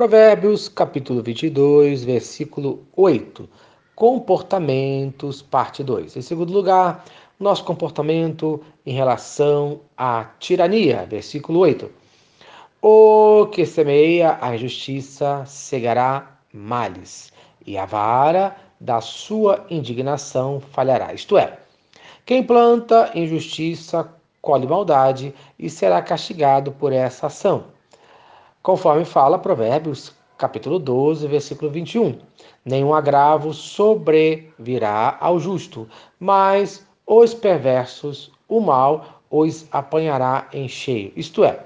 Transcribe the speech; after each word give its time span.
Provérbios, 0.00 0.66
capítulo 0.66 1.22
22, 1.22 2.04
versículo 2.04 2.86
8. 2.96 3.46
Comportamentos, 3.94 5.42
parte 5.42 5.84
2. 5.84 6.16
Em 6.16 6.22
segundo 6.22 6.54
lugar, 6.54 7.04
nosso 7.38 7.62
comportamento 7.64 8.62
em 8.86 8.94
relação 8.94 9.82
à 9.98 10.24
tirania, 10.38 11.04
versículo 11.04 11.58
8. 11.58 11.90
O 12.80 13.48
que 13.52 13.66
semeia 13.66 14.38
a 14.40 14.54
injustiça 14.54 15.44
cegará 15.44 16.38
males, 16.50 17.30
e 17.66 17.76
a 17.76 17.84
vara 17.84 18.56
da 18.80 19.02
sua 19.02 19.66
indignação 19.68 20.62
falhará. 20.72 21.12
Isto 21.12 21.36
é, 21.36 21.58
quem 22.24 22.42
planta 22.42 23.10
injustiça 23.14 24.10
colhe 24.40 24.66
maldade 24.66 25.34
e 25.58 25.68
será 25.68 26.00
castigado 26.00 26.72
por 26.72 26.90
essa 26.90 27.26
ação 27.26 27.78
conforme 28.62 29.04
fala 29.04 29.38
Provérbios, 29.38 30.12
capítulo 30.36 30.78
12, 30.78 31.26
versículo 31.26 31.70
21. 31.70 32.18
Nenhum 32.64 32.94
agravo 32.94 33.52
sobrevirá 33.52 35.16
ao 35.20 35.38
justo, 35.38 35.88
mas 36.18 36.86
os 37.06 37.34
perversos, 37.34 38.30
o 38.48 38.60
mal 38.60 39.20
os 39.30 39.66
apanhará 39.70 40.48
em 40.52 40.68
cheio. 40.68 41.12
Isto 41.16 41.44
é, 41.44 41.60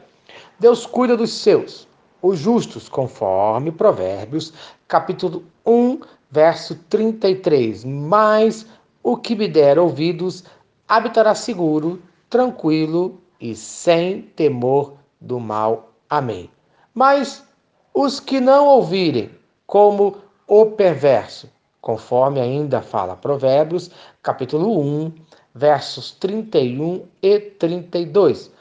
Deus 0.58 0.86
cuida 0.86 1.16
dos 1.16 1.32
seus, 1.32 1.88
os 2.22 2.38
justos, 2.38 2.88
conforme 2.88 3.72
Provérbios, 3.72 4.52
capítulo 4.86 5.44
1, 5.66 6.00
verso 6.30 6.76
33. 6.88 7.84
Mas 7.84 8.66
o 9.02 9.16
que 9.16 9.34
me 9.34 9.48
der 9.48 9.78
ouvidos 9.78 10.44
habitará 10.88 11.34
seguro, 11.34 12.00
tranquilo 12.30 13.20
e 13.40 13.54
sem 13.54 14.22
temor 14.22 14.94
do 15.20 15.38
mal. 15.38 15.92
Amém. 16.08 16.50
Mas 16.94 17.44
os 17.92 18.20
que 18.20 18.40
não 18.40 18.68
ouvirem, 18.68 19.28
como 19.66 20.16
o 20.46 20.66
perverso, 20.66 21.50
conforme 21.80 22.41
ainda 22.41 22.80
fala 22.80 23.16
Provérbios, 23.16 23.91
capítulo 24.22 24.80
1, 24.80 25.12
versos 25.52 26.12
31 26.12 27.04
e 27.20 27.41
32. 27.41 28.52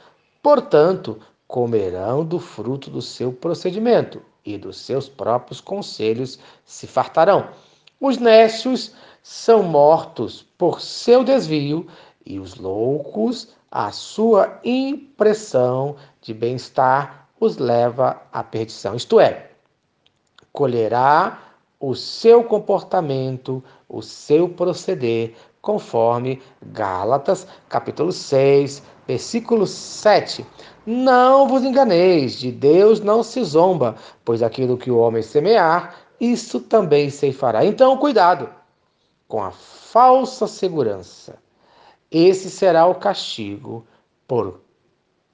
Portanto, 0.42 1.20
comerão 1.46 2.24
do 2.24 2.40
fruto 2.40 2.90
do 2.90 3.00
seu 3.00 3.32
procedimento 3.32 4.20
e 4.44 4.58
dos 4.58 4.78
seus 4.78 5.08
próprios 5.08 5.60
conselhos 5.60 6.36
se 6.64 6.88
fartarão. 6.88 7.50
Os 8.00 8.18
nécios 8.18 8.92
são 9.22 9.62
mortos 9.62 10.44
por 10.58 10.80
seu 10.80 11.22
desvio 11.22 11.86
e 12.26 12.40
os 12.40 12.56
loucos 12.56 13.54
a 13.70 13.92
sua 13.92 14.58
impressão 14.64 15.94
de 16.20 16.34
bem-estar 16.34 17.23
os 17.40 17.58
leva 17.58 18.22
à 18.32 18.42
perdição. 18.42 18.94
Isto 18.94 19.20
é, 19.20 19.50
colherá 20.52 21.38
o 21.80 21.94
seu 21.94 22.44
comportamento, 22.44 23.62
o 23.88 24.00
seu 24.00 24.48
proceder, 24.48 25.34
conforme 25.60 26.40
Gálatas, 26.62 27.46
capítulo 27.68 28.12
6, 28.12 28.82
versículo 29.06 29.66
7. 29.66 30.46
Não 30.86 31.48
vos 31.48 31.62
enganeis, 31.62 32.38
de 32.38 32.52
Deus 32.52 33.00
não 33.00 33.22
se 33.22 33.42
zomba, 33.42 33.96
pois 34.24 34.42
aquilo 34.42 34.78
que 34.78 34.90
o 34.90 34.98
homem 34.98 35.22
semear, 35.22 35.96
isso 36.20 36.60
também 36.60 37.10
se 37.10 37.32
fará. 37.32 37.64
Então, 37.64 37.96
cuidado 37.96 38.48
com 39.26 39.42
a 39.42 39.50
falsa 39.50 40.46
segurança. 40.46 41.38
Esse 42.10 42.50
será 42.50 42.86
o 42.86 42.94
castigo 42.94 43.86
por 44.28 44.60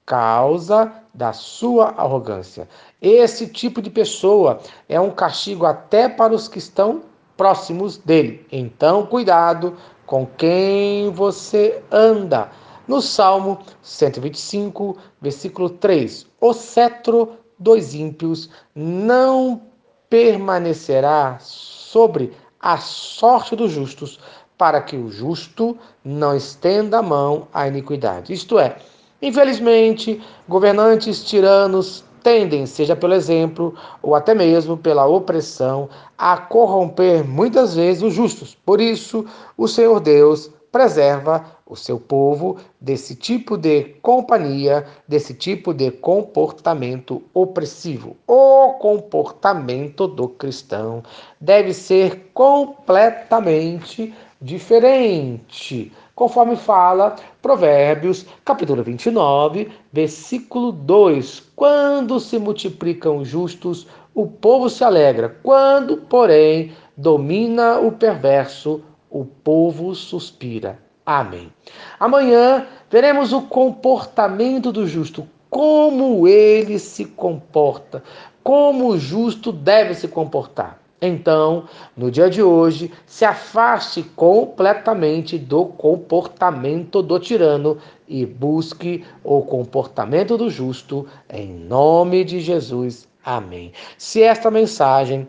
causa 0.05 0.91
da 1.13 1.33
sua 1.33 1.89
arrogância. 1.97 2.67
Esse 3.01 3.47
tipo 3.47 3.81
de 3.81 3.89
pessoa 3.89 4.59
é 4.87 4.99
um 4.99 5.11
castigo 5.11 5.65
até 5.65 6.07
para 6.07 6.33
os 6.33 6.47
que 6.47 6.59
estão 6.59 7.01
próximos 7.37 7.97
dele. 7.97 8.45
Então, 8.51 9.05
cuidado 9.05 9.75
com 10.05 10.25
quem 10.25 11.11
você 11.11 11.81
anda. 11.91 12.49
No 12.87 13.01
Salmo 13.01 13.59
125, 13.81 14.97
versículo 15.21 15.69
3: 15.69 16.27
O 16.39 16.53
cetro 16.53 17.33
dos 17.57 17.93
ímpios 17.93 18.49
não 18.75 19.61
permanecerá 20.09 21.37
sobre 21.39 22.33
a 22.59 22.77
sorte 22.77 23.55
dos 23.55 23.71
justos, 23.71 24.19
para 24.57 24.81
que 24.81 24.95
o 24.95 25.09
justo 25.09 25.77
não 26.03 26.35
estenda 26.35 26.99
a 26.99 27.01
mão 27.01 27.47
à 27.51 27.67
iniquidade. 27.67 28.33
Isto 28.33 28.59
é, 28.59 28.77
Infelizmente, 29.21 30.21
governantes 30.47 31.23
tiranos 31.23 32.03
tendem, 32.23 32.65
seja 32.65 32.95
pelo 32.95 33.13
exemplo 33.13 33.73
ou 34.01 34.15
até 34.15 34.33
mesmo 34.33 34.77
pela 34.77 35.05
opressão, 35.05 35.89
a 36.17 36.37
corromper 36.37 37.23
muitas 37.27 37.75
vezes 37.75 38.01
os 38.03 38.13
justos. 38.13 38.57
Por 38.65 38.79
isso, 38.79 39.25
o 39.57 39.67
Senhor 39.67 39.99
Deus 39.99 40.49
preserva 40.71 41.45
o 41.65 41.75
seu 41.75 41.99
povo 41.99 42.57
desse 42.79 43.15
tipo 43.15 43.57
de 43.57 43.95
companhia, 44.01 44.85
desse 45.07 45.33
tipo 45.33 45.73
de 45.73 45.91
comportamento 45.91 47.21
opressivo. 47.33 48.15
O 48.25 48.73
comportamento 48.73 50.07
do 50.07 50.27
cristão 50.29 51.03
deve 51.39 51.73
ser 51.73 52.31
completamente 52.33 54.13
diferente 54.41 55.91
conforme 56.15 56.55
fala 56.55 57.15
Provérbios, 57.41 58.25
capítulo 58.43 58.83
29, 58.83 59.71
versículo 59.93 60.71
2. 60.71 61.51
Quando 61.55 62.19
se 62.19 62.39
multiplicam 62.39 63.17
os 63.17 63.27
justos, 63.27 63.87
o 64.13 64.27
povo 64.27 64.69
se 64.69 64.83
alegra. 64.83 65.37
Quando, 65.43 65.97
porém, 65.97 66.73
domina 66.97 67.79
o 67.79 67.91
perverso, 67.91 68.83
o 69.09 69.25
povo 69.25 69.93
suspira. 69.93 70.79
Amém. 71.05 71.51
Amanhã 71.99 72.65
veremos 72.89 73.33
o 73.33 73.41
comportamento 73.43 74.71
do 74.71 74.87
justo, 74.87 75.27
como 75.49 76.27
ele 76.27 76.79
se 76.79 77.05
comporta, 77.05 78.03
como 78.43 78.87
o 78.87 78.97
justo 78.97 79.51
deve 79.51 79.93
se 79.93 80.07
comportar. 80.07 80.80
Então, 81.01 81.67
no 81.97 82.11
dia 82.11 82.29
de 82.29 82.43
hoje, 82.43 82.91
se 83.07 83.25
afaste 83.25 84.03
completamente 84.03 85.35
do 85.35 85.65
comportamento 85.65 87.01
do 87.01 87.19
tirano 87.19 87.79
e 88.07 88.23
busque 88.23 89.03
o 89.23 89.41
comportamento 89.41 90.37
do 90.37 90.47
justo, 90.47 91.07
em 91.27 91.51
nome 91.51 92.23
de 92.23 92.39
Jesus. 92.39 93.07
Amém. 93.25 93.71
Se 93.97 94.21
esta 94.21 94.51
mensagem 94.51 95.27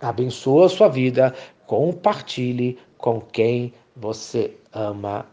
abençoa 0.00 0.66
a 0.66 0.68
sua 0.68 0.88
vida, 0.88 1.34
compartilhe 1.66 2.78
com 2.96 3.20
quem 3.20 3.72
você 3.96 4.56
ama. 4.72 5.26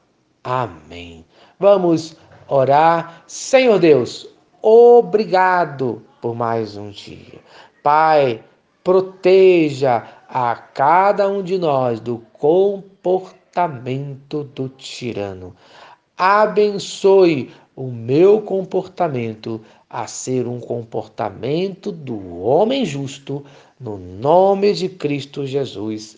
Amém. 0.44 1.24
Vamos 1.60 2.16
orar. 2.48 3.24
Senhor 3.28 3.78
Deus, 3.78 4.28
obrigado 4.62 6.02
por 6.20 6.34
mais 6.34 6.76
um 6.76 6.90
dia. 6.90 7.40
Pai, 7.84 8.44
proteja 8.90 10.08
a 10.28 10.56
cada 10.56 11.30
um 11.30 11.44
de 11.44 11.60
nós 11.60 12.00
do 12.00 12.18
comportamento 12.34 14.46
do 14.46 14.68
tirano. 14.68 15.56
Abençoe 16.18 17.52
o 17.76 17.92
meu 17.92 18.42
comportamento 18.42 19.62
a 19.88 20.08
ser 20.08 20.48
um 20.48 20.60
comportamento 20.60 21.92
do 21.92 22.40
homem 22.40 22.84
justo, 22.84 23.46
no 23.80 24.00
nome 24.00 24.74
de 24.74 24.90
Cristo 24.90 25.46
Jesus. 25.46 26.18